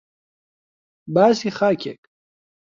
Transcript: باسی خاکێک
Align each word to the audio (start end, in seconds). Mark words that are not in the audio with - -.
باسی 1.13 1.49
خاکێک 1.57 2.01